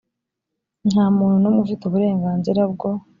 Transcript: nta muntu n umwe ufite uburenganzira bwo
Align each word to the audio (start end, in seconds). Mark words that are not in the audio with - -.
nta 0.91 1.05
muntu 1.17 1.37
n 1.39 1.45
umwe 1.49 1.59
ufite 1.65 1.83
uburenganzira 1.85 2.61
bwo 2.73 2.89